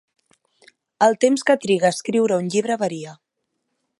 [1.07, 3.17] El temps que triga a escriure un llibre varia.